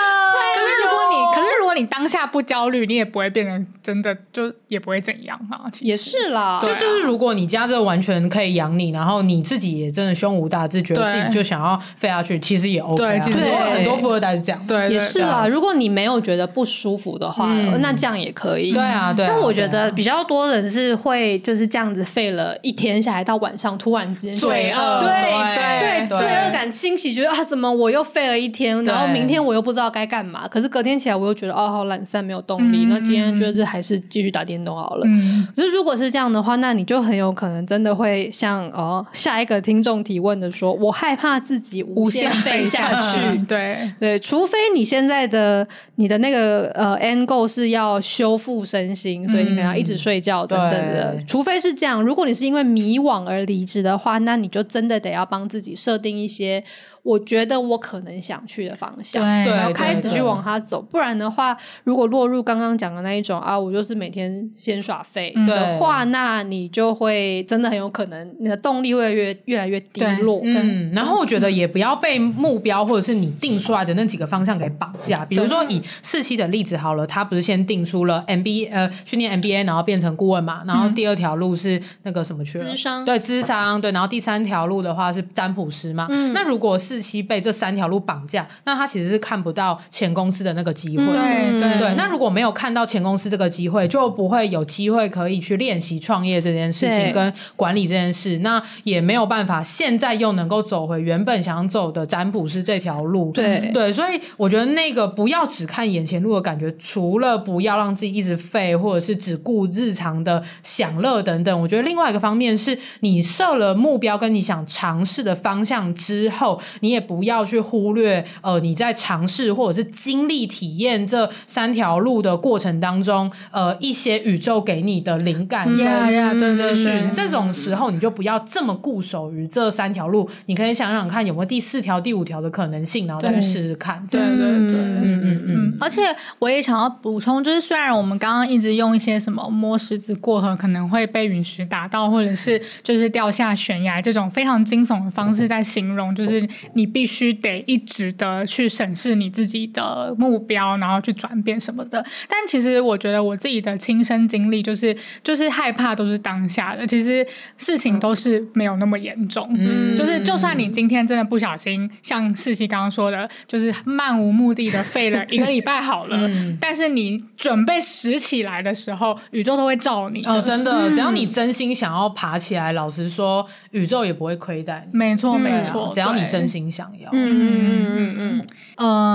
[0.55, 5.62] 可是如果你，可是如果你当下不焦虑，你也不会变成真的，就也不会怎样嘛。
[5.73, 12.97] 其实也是啦，就就是如果你家这完全可以养你，然后你自己也真的胸无大志，觉得自己就想要飞下去，其实也 OK。
[12.97, 14.66] 对，其实很多富二代是这样。
[14.66, 15.47] 对，也是啦。
[15.47, 17.47] 如果你没有觉得不舒服的话，
[17.81, 18.73] 那这样也可以。
[18.73, 19.27] 对啊，对。
[19.27, 25.09] 但我觉得比较多人是会就是这样子废了一天下来，到晚上突然之间罪恶，对
[25.55, 30.47] 对对，罪恶感清洗，觉得啊，怎么我又废了一天，然后明天我又不知道该干嘛。
[30.49, 32.87] 可是隔天起来，我又觉得哦，好懒散，没有动力。
[32.87, 35.06] 嗯、那今天就是还是继续打电动好了。
[35.06, 43.18] 嗯，可是如果是这样的话，那你就很有可能真的会像哦下一个听众提问的说，我害怕自己无限废下去。
[43.18, 51.14] 下去对 对，除非你现在的你的那个呃 end goal 是要修复身心，所以你可能要一直睡觉等等的。
[51.14, 56.62] 嗯、除非是这样，如果你是因为迷惘而离职的话，那你就真的得要帮自己设定一些。
[57.02, 60.80] 我觉得我可能想去的方向，对，然后开始去往它走。
[60.82, 70.40] 不然的话，如果落入刚刚讲的那一种啊，我就是每天先耍废的话，那你就会真的很有可能你的动力会越越来越低落。
[70.44, 75.24] 嗯，然后我觉得也不要被目标或者是你定出来的那几个方向给绑架。
[75.24, 82.64] 比如说以四期的例子好了，他不是先定出了 MBA 呃训练 MBA，然后变成顾问嘛，然后第二条路是那个什么去了？
[83.04, 86.06] 对，智商对，然后第三条路的话是占卜师嘛。
[86.10, 91.05] 嗯，那如果是四期被这三条路绑架，那他其实是看不到前公司的那个机会。
[91.07, 98.38] 对对对，那如果没有看到前公司这个机会，就不会有机会可以去练习创业这件事情跟管理这件事。
[98.38, 103.31] 那也没有办法，现在又能够走回原本想走的占卜师这条路。
[103.31, 111.62] 对对，所以我觉得那个不要只看眼前路的感觉，除了不要让自己一直废，或者是只顾日常的享乐等等。
[111.62, 117.21] 我觉得另外一个方面是你设了目标跟你想尝试的方向之后，你也不。
[117.21, 134.03] 要去忽略，呃，你在尝试或者是经历体验这三条路的过程当中，呃，一些宇宙给你的灵感跟资讯，这种时候你就不要这么固守于这三条路，你可以想想看有没有第四条、第五条的可能性，然后再去试试看。
[134.11, 135.77] 对对对，嗯嗯嗯。
[135.79, 136.01] 而且
[136.38, 147.30] 我也想要补充，就是虽然我们刚刚一直用一些什么摸石子过河可能会被陨石打到，或者是就是掉下悬崖这种非常惊悚的方式在形容，就是你必须。
[147.40, 152.04] 得一直的去审视你自己的目标，然后去转变什么的。
[152.28, 159.48] 但其实我觉得我自己的亲身经历就是，就是害怕都是当下的，其实事情都是没有那么严重。
[159.56, 170.22] 嗯，就是就算你今天真的不小心，像世熙刚刚说的，就是漫无目的的废了一个礼拜好了， 嗯、但是你准备拾起来的时候，宇宙都会罩你。
[170.24, 174.98] 哦，真的，只要你真心想要爬起来，老实说，宇宙也不会亏待你。
[174.98, 176.90] 没错，没错，只要你真心想。
[176.90, 178.46] 嗯嗯嗯嗯嗯，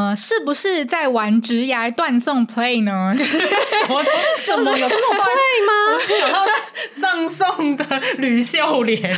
[0.10, 3.14] 呃，是不是在玩直涯断送 play 呢？
[3.20, 3.48] 就是什
[3.90, 4.02] 么？
[4.38, 6.02] 什么有这种 play 吗？
[6.18, 6.46] 想到
[6.96, 7.86] 葬送的
[8.20, 9.14] 吕秀莲。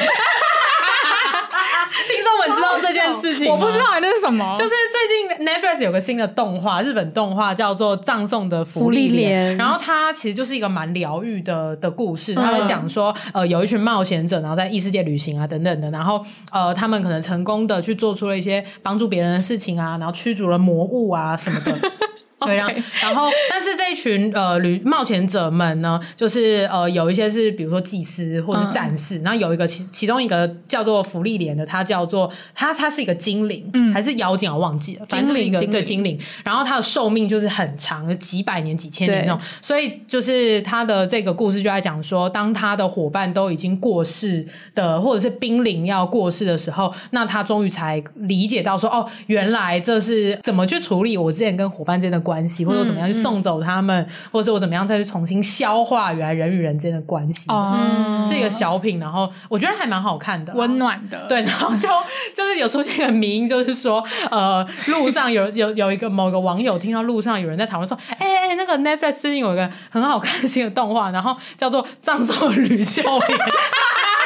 [2.28, 3.50] 众们知道这件事情？
[3.50, 4.54] 我不知道那是什么。
[4.58, 12.36] 就是最近 Netflix 有个新的动画，日本动画叫做《葬送的福利莲》，然后它其实就是一个蛮疗愈的的故事。
[12.36, 21.92] 他在讲说，呃，有一群冒险者，然后在异世界旅行啊，等等的，然后呃，他们可能成功的去做出了一些帮助别人的事情啊，然后驱逐了魔物啊什么的。
[22.40, 44.46] 对，然后，然后，但是这一群呃旅冒险者们呢，就是呃有一些是比如说祭司或者是战士，嗯、然后有一个其其中一个叫做福利莲的，他叫做他他是一个精灵，嗯、还是妖精我忘记了，反正就是一个对精灵，然后他的寿命就是很长，几百年、几千年那种，所以就是他的这个故事就在讲说，当他的伙伴都已经过世
[44.76, 52.27] 的，或者是濒临要过世的时候，那他终于才理解到说，哦，原来这是怎么去处理我之前跟伙伴之间的。
[52.28, 61.88] 关系，或者我怎么样去送走他们，嗯嗯、或者是我怎么样再去重新消化原来人与人之间的关系，哦、是一个小品，然后我觉得还蛮好看的，温暖的，对，然后就
[62.36, 73.40] 就是有出现一个名，就是说，呃，路上有 有有一个某个网友听到路上有人在讨论说，哎哎哎，那个 Netflix 最近有一个很好看新的动画，然后叫做《葬送吕秀莲》。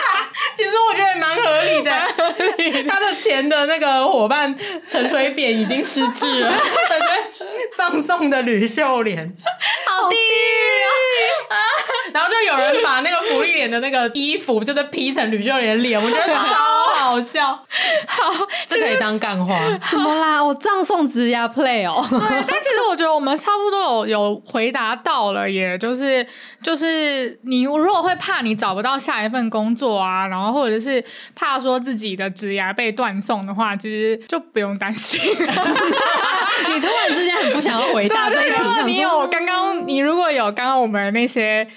[0.57, 4.55] 其实我觉得也蛮合理的，合理他的钱的那个伙伴
[4.87, 6.51] 陈水扁已经失智了，
[6.89, 7.05] 感觉
[7.75, 9.33] 葬送的吕秀莲，
[9.87, 11.55] 好地狱啊！
[12.13, 16.55] 然后就有人把那个福利脸的那个衣服，就是 P 成吕秀莲的脸，我觉得超
[16.95, 17.47] 好笑。
[18.07, 18.31] 好，
[18.67, 19.57] 这可以当干话。
[19.89, 20.43] 怎么啦？
[20.43, 22.05] 我葬送职涯 play 哦。
[22.09, 26.25] 对，但其实我觉得我们差不多有有回答到了，也就是
[26.61, 31.03] 就是你如果会怕你找不到下一份工作啊，然后或者是
[31.35, 35.19] 怕说自己的职涯被断送的话，其实就不用担心。
[35.29, 41.67] 你突然之间很不想要回答，对，如果你有刚刚，你如果有刚刚我们那些。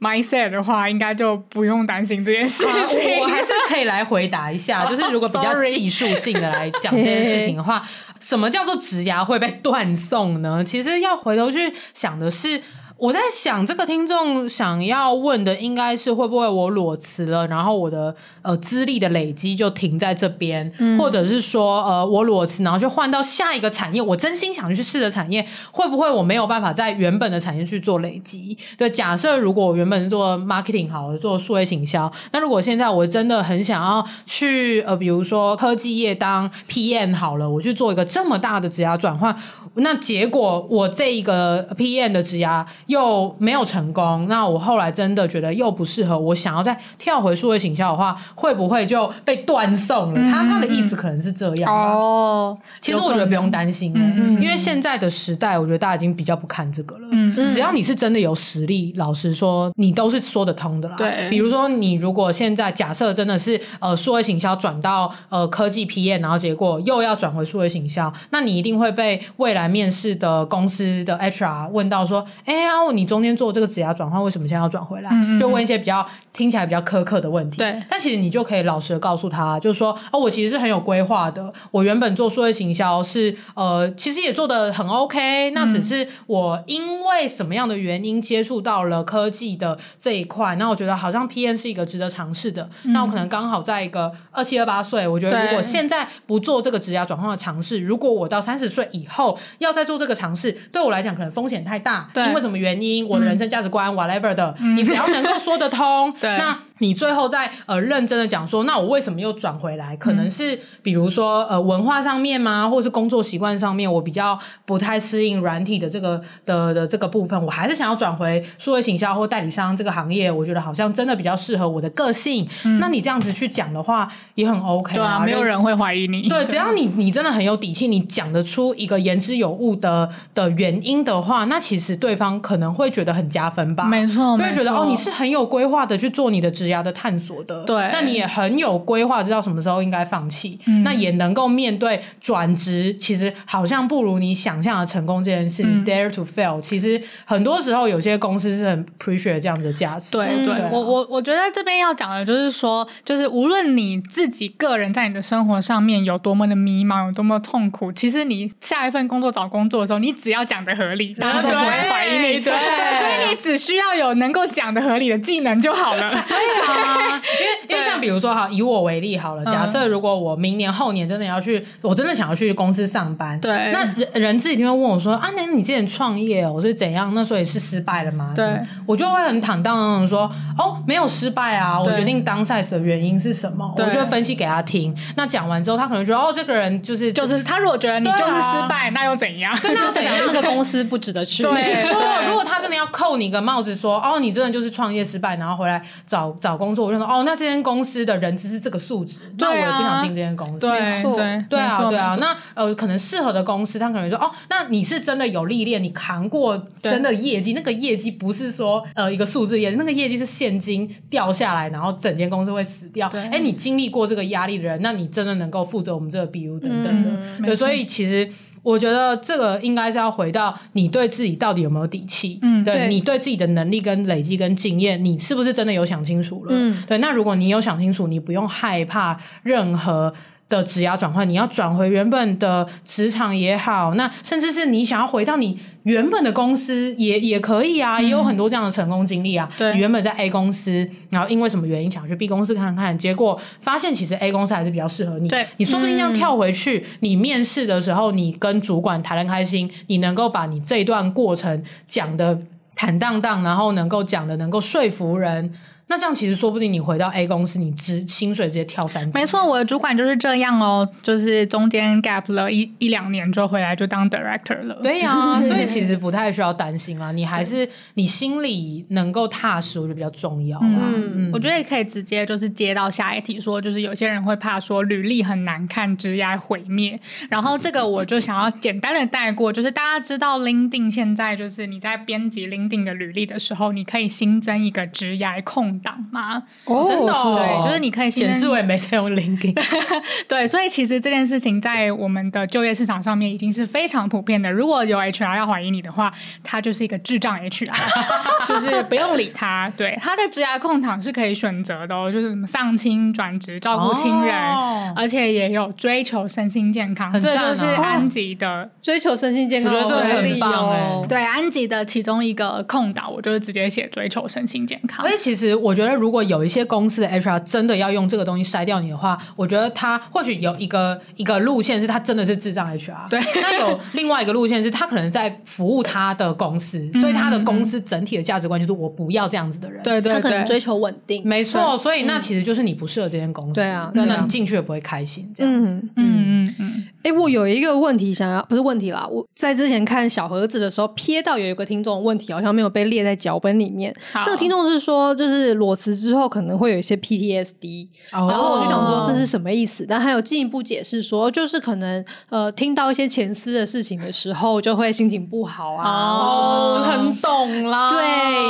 [0.00, 3.16] mindset 的话，应该就不用担心这件事情。
[3.16, 7.82] 啊、我还是可以来回答一下， 就是如果比较技术性的来讲这件事情的话，
[8.20, 10.62] 什么叫做植牙会被断送呢？
[10.64, 12.62] 其实要回头去想的是。
[12.98, 28.58] 我在想，这个听众想要问的应该是会不会我裸辞了，然后我的呃资历的累积就停在这边，嗯、或者是说呃我裸辞，然后就换到下一个产业，我真心想去试的产业，会不会我没有办法在原本的产业去做累积？
[28.76, 39.32] 对，假设如果我原本是做 marketing 好，做数位行销，那如果现在我真的很想要去呃比如说科技业当 PM 好了，我去做一个这么大的职涯转换，
[39.74, 42.66] 那结果我这一个 PM 的职涯。
[42.88, 50.20] 又没有成功，那我后来真的觉得又不适合，我想要再跳回数位行销的话，会不会就被断送了？
[50.20, 52.58] 嗯、他他的意思可能是这样哦。
[52.80, 57.08] 其实我觉得不用担心，嗯，因为现在的时代，我觉得大家已经比较不看这个了。
[57.12, 60.96] 嗯，只要你是真的有实力，老实说，你都是说得通的啦。
[60.96, 72.77] 对，比如说你如果现在假设真的是呃数位行销转到呃科技 PM，然后结果又要转回数位行销，那你一定会被未来面试的公司的 HR 问到说，哎呀。
[72.92, 75.10] 你中间做这个职涯转换，为什么现在要转回来？
[75.38, 77.58] 就问一些比较听起来比较苛刻的问题。
[77.58, 81.52] 对，但其实你就可以老实的告诉他，就是说，哦，我其实是很有规划的。
[81.70, 85.50] 我原本做数位行销是，呃，其实也做的很 OK。
[85.50, 92.68] 那只是我因为什么样的原因接触到了科技的这一块，那我觉得好像 PM 是一个值得尝试的。
[92.84, 102.08] 嗯、那我可能刚好在一个二七二八岁，我觉得如果现在不做这个职涯转换的尝试，如果我到三十岁以后要再做这个尝试，对我来讲可能风险太大。
[102.14, 102.67] 对，因为什么原因？
[102.68, 106.58] 原因，我的人生价值观，whatever 的，嗯、你只要能够说得通， 对那。
[106.78, 109.96] 你最后再呃认真的讲说，那我为什么又转回来？
[109.96, 120.30] 可能是比如说呃文化上面吗，或者是工作习惯上面，我比较不太适应软体的这个的的这个部分，我还是想要转回数位行销或代理商这个行业。
[120.30, 122.46] 我觉得好像真的比较适合我的个性。
[122.64, 126.28] 嗯、那你这样子去讲的话，也很 OK 啊，对啊，没有人会怀疑你。
[126.28, 133.84] 对，只要你 你真的很有底气，你讲得出一个言之有物的的原因的话，那其实对方可能会觉得很加分吧。
[133.84, 145.64] 没错，会觉得哦，你是很有规划的去做你的职涯的探索的，对，那你也很有规划，知道什么时候应该放弃，嗯、那也能够面对转职，其实好像不如你想象的成功这件事。
[145.84, 150.12] dare to fail，其实很多时候有些公司是很 appreciate 这样的价值。
[150.12, 162.40] 对对，啊、我我我觉得这边要讲的就是说，就是无论你自己个人在你的生活上面有多么的迷茫，有多么痛苦，其实你下一份工作找工作的时候，你只要讲的合理，大家都不会怀疑你。
[162.40, 162.52] 对
[162.98, 166.10] 所以你只需要有能够讲的合理的技能就好了。
[166.28, 167.20] 对啊。
[167.40, 177.12] 因为 因为像比如说哈，以我为例好了，假设如果我明年后年真的要去，我真的想要去公司上班，对，那人人资一定会问我说啊，那你之前创业我是怎样？
[177.14, 178.32] 那所以是失败了吗？
[178.34, 183.74] 对，我就会很坦荡荡的说哦，没有失败啊，我决定 downsize 的原因是什么？
[183.76, 184.94] 我就会分析给他听。
[185.16, 189.56] 那讲完之后，他可能觉得哦，这个人就是就是他如果觉得你就是失败，那又怎样？
[189.62, 190.14] 那又怎样？
[190.26, 191.42] 那个公司不值得去。
[191.42, 191.92] 对，说
[192.26, 196.86] 如果他真的要扣你个帽子，说哦，你真的就是创业失败，然后回来找找找工作。
[196.86, 200.60] 我就说哦，那这间公司的人资是这个素质，那我也不想进这间公司。
[200.60, 202.16] 对对对啊，对啊。
[202.18, 213.08] 那呃，可能适合的公司，他可能说哦，那你是真的有历练，你扛过真的业绩，那个业绩不是说呃一个数字业绩，那个业绩是现金掉下来，然后整间公司会死掉。
[213.08, 217.10] 哎，你经历过这个压力的人，那你真的能够负责我们这个 BU 等等的。
[217.44, 218.30] 对，所以其实。
[218.68, 226.52] 我觉得这个应该是要回到你对自己到底有没有底气，嗯，对，对你对自己的能力跟累积跟经验，你是不是真的有想清楚了？
[226.54, 230.12] 嗯，对，那如果你有想清楚，你不用害怕任何。
[230.48, 239.46] 的职涯转换，你要转回原本的职场也好，那甚至是你想要回到你原本的公司也也可以啊，嗯、也有很多这样的成功经历啊。
[239.58, 245.28] 对，你原本在 A 公司，然后因为什么原因想去 B 公司看看，结果发现其实 A 公司还是比较适合你。
[245.28, 252.40] 对，你说不定要跳回去，嗯、你面试的时候，你跟主管谈得开心，你能够把你这一段过程讲的
[252.74, 255.52] 坦荡荡，然后能够讲的能够说服人。
[255.88, 259.18] 那这样其实说不定你回到 A 公司，你直薪水直接跳三级。
[259.18, 264.78] 没错，我的主管就是这样哦，就是中间 gap 了一一两年之后回来就当 director 了。
[264.82, 270.66] 对呀、啊， 所以其实不太需要担心啊，你还是你心里能够踏实，我觉得比较重要啊。
[270.66, 277.00] 嗯，嗯我觉得也可以直接就是接到下一题，说就是有些人会怕说履历很难看，职涯毁灭。
[277.30, 285.77] 然后这个我就想要简单的带过，就是大家知道 LinkedIn 现在就是你在编辑 LinkedIn 的履历的时候，你可以新增一个职涯控。
[285.78, 286.42] 空档吗？
[286.64, 289.54] 哦，真的、哦，对，就是你可以显示我也没在用 LinkedIn。
[290.28, 294.50] 对，所以其实这件事情在我们的就业市场上面已经是非常普遍的。
[294.50, 296.12] 如果有 HR 要怀疑你的话，
[296.42, 297.70] 他就是一个智障 HR，
[298.48, 299.70] 就是不用理他。
[299.76, 311.06] 对，他的职涯空档是可以选择的哦，就是什么丧亲转职、照顾亲人、哦，而且也有追求身心健康，啊、这就是安吉的 追求身心健康，我觉得这很棒哎、哦。
[311.08, 315.06] 对，安吉的其中一个空档，我就是直接写追求身心健康。
[315.06, 323.08] 所以其实我觉得，如果有一些公司的 HR 真的要用这个东西筛掉你的话，我觉得他或许有一个一个路线是他真的是智障 HR。
[323.08, 329.82] 对，那有另外一个路线是他可能在服务他的公司，所以他的公司整体的价值观就是我不要这样子的人。
[329.82, 331.22] 对对，对，他可能追求稳定。
[331.26, 333.54] 没错，所以那其实就是你不适合这间公司。
[333.54, 335.30] 对啊，那你进去也不会开心。
[335.34, 335.74] 这样子。
[335.74, 336.54] 嗯嗯嗯。
[336.58, 339.06] 嗯哎、欸，我有一个问题想要，不是问题啦。
[339.06, 343.94] 我在之前看小盒子的时候，瞥到有一个听众的问题，好像没有被列在脚本里面。
[344.14, 349.84] 那个听众是说，就是裸辞之后可能会有一些 PTSD，、哦、然后我就想说这是什么意思？
[349.86, 355.84] 但还有进一步解释说，就是可能呃听到一些前司的事情的时候，就会心情不好啊。
[355.84, 357.90] 哦，很懂啦。
[357.90, 358.00] 对，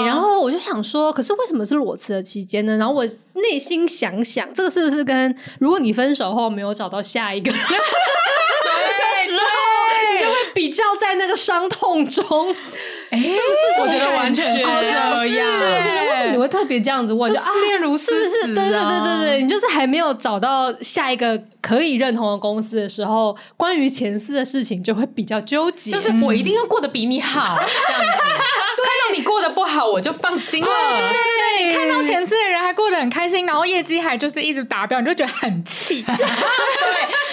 [0.06, 2.76] 然后我就想说，可是为什么是裸辞的期间呢？
[2.76, 3.04] 然后我
[3.34, 7.50] 内心想想，这个是不是跟如果你分手后没有找到下一个？
[9.20, 9.42] 时候，
[10.14, 12.24] 你就会比较在那个伤痛中，
[13.11, 13.80] 是不是？
[13.80, 15.11] 我觉得完全是这样。
[15.11, 17.32] 我觉得为什么你会特别这样子问？
[17.32, 25.90] 就失恋如失职，对对对对对，你就是还没有找到下一个可以认同的公司的时候，关于前司的事情就会比较纠结。
[25.90, 28.02] 就是我一定要过得比你好， 这样
[29.18, 30.68] 你过得不好，我就放心了。
[30.68, 36.02] 对对对对对，你看到前司的人还过得很开心，然后业绩还就是一直达标，你就觉得很气。
[36.06, 36.16] 对，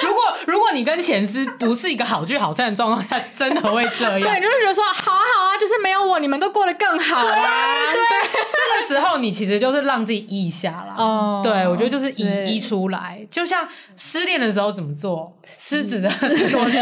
[0.02, 4.20] 如果如果你跟前司不是一个好聚好散的状况下，真的会这样。
[4.20, 7.94] 对，你就会觉得说，好啊好啊，就是没有我，你们都过得更好啊。
[7.94, 8.42] 对，
[8.88, 10.96] 时候你其实就是让自己移一下啦。
[10.98, 13.66] 哦，对，我觉得就是移移出来，就像
[13.96, 16.10] 失恋的时候怎么做，失子的
[16.52, 16.78] 裸辞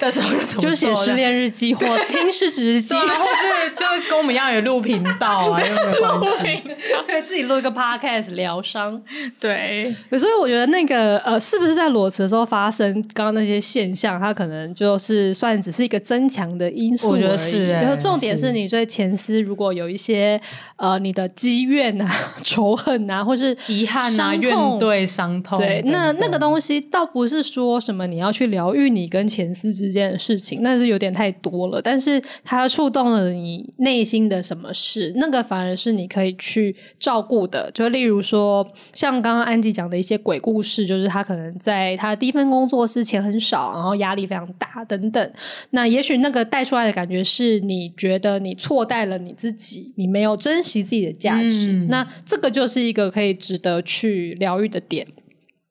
[0.00, 6.62] 的时候就怎么做，就写失恋日记或听失职日记，或是就是跟我们一样有录频道啊，又没有关系，
[7.06, 9.00] 可以自己录一个 podcast 疗伤。
[9.38, 17.10] 对，所以我觉得那个呃，是不是在裸辞的时候发生刚刚那些现象，它可能就是算只是一个增强的因素。
[17.10, 18.46] 我觉得是、欸，就是重点是。
[18.56, 20.40] 你对前司如果有一些
[20.76, 22.10] 呃你的积怨啊、
[22.42, 31.80] 仇恨啊，或是遗憾啊、怨对、伤痛，对，那那个东西倒不是说什么你要去疗愈你跟前司之间的事情，那是有点太多了。
[31.80, 37.70] 但是它触动了你内心的什么事，那个反而是你可以去照顾的。
[37.70, 45.32] 就例如说，像刚刚安吉讲的一些鬼故事，就是他可能在他第一份工作是钱很少，然后压力非常大等等。
[45.70, 51.72] 那也许那个带出来的感觉是你觉得你错待了你自己，你没有珍惜自己的价值。
[51.72, 51.88] 嗯。
[51.88, 55.06] 那这个就是一个可以值得去疗愈的点。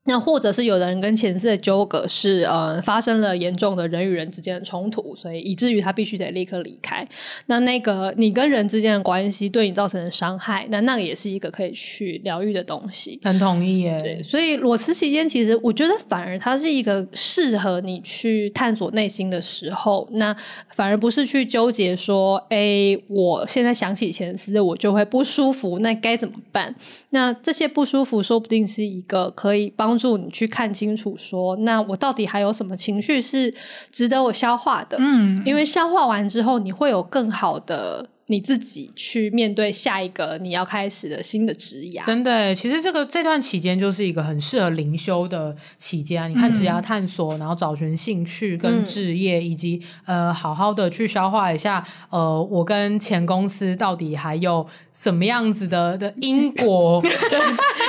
[0.07, 7.07] 那或者是有人跟前世的纠葛是呃发生了严重的人与人之间的冲突，所以以至于他必须得立刻离开。
[7.47, 13.19] 那那个你跟人之间的关系对你造成的伤害，那那个也是一个可以去疗愈的东西。
[13.23, 13.99] 很同意耶。
[13.99, 20.07] 对，所以裸辞期间，其实我觉得反而它是一个适合你去探索内心的时候。
[20.11, 20.35] 那
[20.69, 26.75] 反而不是去纠结说，哎、欸，我现在想起前思，我就会不舒服，那该怎么办？
[27.09, 29.94] 那这些不舒服，说不定是一个可以帮。
[29.95, 33.53] 帮助你去看清楚说，说那我到底还有什么情绪是
[33.89, 34.97] 值得我消化的？
[34.99, 38.05] 嗯，因为消化完之后，你会有更好的。
[38.27, 46.27] 你自己去面对下一个你要开始的新的职涯，真的，其实这个这段期间就是一个很适合灵修的期间啊。
[46.27, 56.99] 你看职涯探索，嗯，然后找寻兴趣跟置业，嗯，以及呃，好好的去消化一下，呃，我跟前公司到底还有什么样子的的因果，
[57.29, 57.39] 对，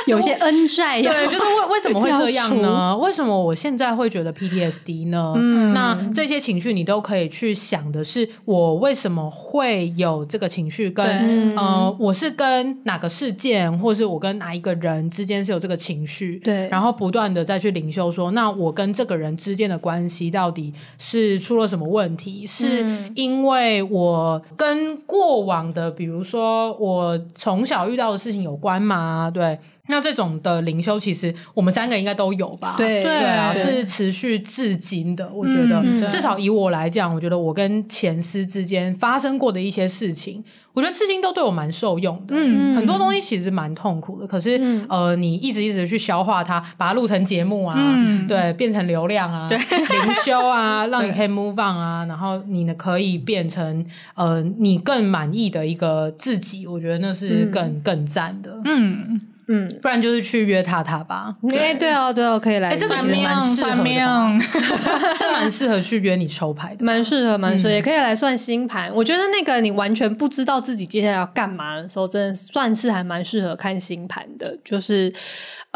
[0.06, 2.94] 有一些恩债，对，就是为为什么会这样呢？
[3.00, 5.32] 为什么我现在会觉得 PTSD 呢？
[5.36, 10.25] 嗯，那这些情绪你都可以去想的是，我为什么会有。
[10.28, 11.04] 这个情绪跟
[11.56, 22.46] 呃，我是跟哪个事件，或是我跟哪一个人之间是有这个情绪，对，然后不断的再去领袖说，那我跟这个人之间的关系到底是出了什么问题？
[22.46, 29.30] 是因为我跟过往的，比如说我从小遇到的事情有关吗？
[29.32, 29.58] 对。
[29.88, 32.74] 那这种的灵修，其实我们三个应该都有吧？
[32.76, 35.28] 对对啊，是持续至今的。
[35.32, 42.34] 我觉得，嗯、至少以我来讲，我觉得我跟前司之间发生过的一些事情，我觉得至今都对我蛮受用的。
[42.36, 53.84] 嗯，很多东西其实蛮痛苦的，可是、嗯、呃，你一直一直去消化它，把它录成节目啊，嗯、对，变成流量啊，对，灵修啊， 让你可以 move on 啊，然后你呢可以变成
[54.14, 56.66] 呃你更满意的一个自己。
[56.66, 58.60] 我觉得那是更、嗯、更赞的。
[58.64, 59.20] 嗯。
[59.48, 61.34] 嗯，不然就是去约他他吧。
[61.56, 62.70] 哎，对哦，对哦，可以来。
[62.70, 64.38] 哎，这个其实蛮适合的，
[65.18, 68.92] 这蛮适合去约你抽牌的，蛮适合，蛮适合，也可以来算星盘。
[68.94, 74.56] 我觉得那个你完全不知道自己接下来要干嘛的时候，真的算是还蛮适合看星盘的。
[74.64, 75.12] 就是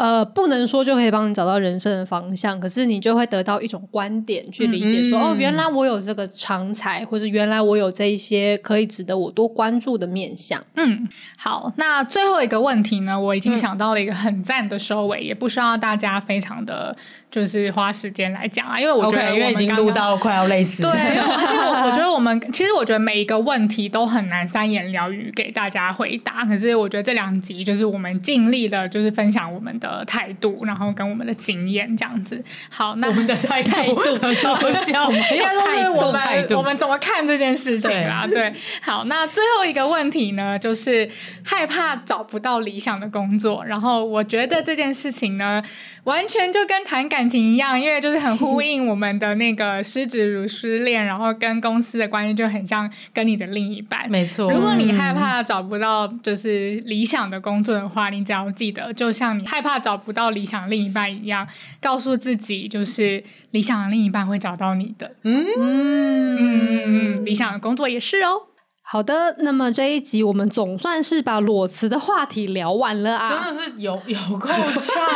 [0.01, 10.59] 呃，不能说就可以帮你找到人生的方向，可是你就会得到一种观点去理解，说哦，原来我有这个长才，或者原来我有这一些可以值得我多关注的面向。
[10.75, 13.51] 嗯，好，那最后一个问题呢，我已经。
[13.61, 16.95] 想到了一个很赞的收尾，也不需要大家非常的
[17.29, 20.91] 就是花时间来讲啊，因为我觉得我刚刚 okay, 因为已经录到快要累死了。
[20.91, 32.43] 对，而且我我觉得我们 其实我觉得每一个问题都很难三言两语给大家回答，可是我觉得这两集就是我们尽力的，就是分享我们的态度，然后跟我们的经验这样子。
[32.69, 38.25] 好，那我们的态度很搞笑，应该说是我们 我们怎么看这件事情啊？
[38.27, 41.09] 对，好，那最后一个问题呢，就是
[41.43, 43.63] 害怕找不到理想的工作。
[43.65, 45.61] 然后我觉得这件事情呢，
[46.03, 54.09] 完全就跟谈感情一样，因为就是很呼应我们的那个失职如失恋，然后跟公司的关系就很像跟你的另一半。
[54.09, 61.47] 没错，如果你害怕找不到就是理想的工作的话，你只要记得，就像你害怕找不到理想另一半一样，
[61.79, 65.15] 告诉自己就是理想的另一半会找到你的。
[65.23, 68.47] 嗯嗯嗯，理想的工作也是哦。
[68.91, 73.29] 好的，那么这一集我们总算是把裸辞的话题聊完了啊！
[73.29, 75.09] 真的是有有够长，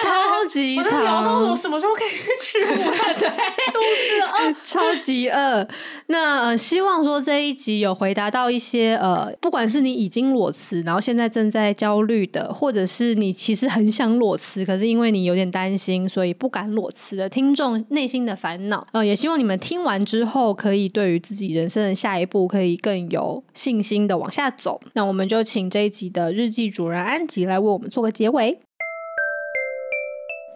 [0.00, 0.98] 超级长。
[0.98, 3.12] 我聊到我什么时候可以去吃午餐？
[3.18, 5.66] 对，肚子饿，超级饿。
[6.06, 18.86] 那呃，希望说这一集有回答到一些呃，不管是你已经裸辞，然后现在正在焦虑的，或者是你其实很想裸辞，可是因为你有点担心，所以不敢裸辞的听众内心的烦恼。
[18.92, 22.91] 呃，也希望你们听完之后，可以对于自己人生的下一步可以更。
[22.92, 28.60] 更有信心的往下走，那我们就请这一集的日记主人安吉来为我们做个结尾。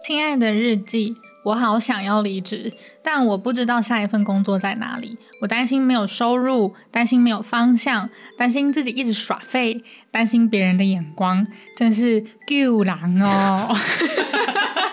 [0.05, 1.15] 亲爱的日记，
[1.45, 2.71] 我好想要离职，
[3.01, 5.17] 但我不知道下一份工作在哪里。
[5.41, 8.07] 我担心没有收入，担心没有方向，
[8.37, 13.69] 担心自己一直耍废，担心别人的眼光，真是救人哦。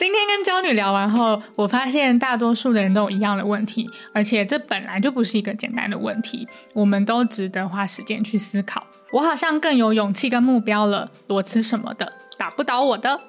[0.00, 8.82] 今天跟焦女聊完后，我发现大多数的人都有一样的问题，而且这本来就不是一个简单的问题，我们都值得花时间去思考。
[9.12, 13.20] 我好像更有勇气跟目标了，裸辞什么的打不倒我的。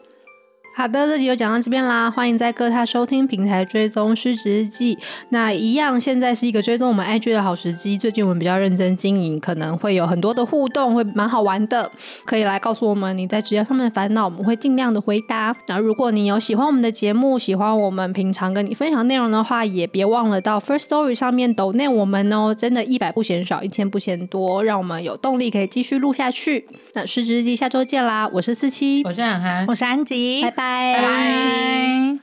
[0.73, 2.09] 好的，这集就讲到这边啦。
[2.09, 4.97] 欢迎在各大收听平台追踪失职日记。
[5.29, 7.97] 那一样，现在是一个追踪我们 IG 的好时机。
[7.97, 11.91] 最近我们比较认真经营，可能会有很多的互动，会蛮好玩的。
[12.25, 15.55] 可以来告诉我们你在职业上面的烦恼，我们会尽量的回答。
[15.67, 22.55] 那如果你有喜欢我们的节目，喜欢我们平常跟你分享内容的话，也别忘了到 First Story 上面抖内我们哦。
[22.55, 26.65] 真的，一百不嫌少，一千不嫌多，让我们有动力可以继续录下去。
[26.93, 28.29] 那失职日记下周见啦！
[28.33, 32.17] 我是四七，我是涵涵，我是安吉，拜拜。